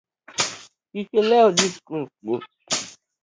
[0.91, 2.43] Kik ilew dhi sikul kiny